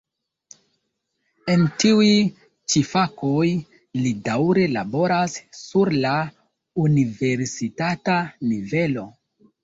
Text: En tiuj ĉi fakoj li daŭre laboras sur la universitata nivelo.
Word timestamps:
En 1.55 1.65
tiuj 1.81 2.05
ĉi 2.73 2.81
fakoj 2.91 3.49
li 4.05 4.13
daŭre 4.27 4.63
laboras 4.77 5.35
sur 5.59 5.91
la 6.05 6.13
universitata 6.85 8.17
nivelo. 8.53 9.05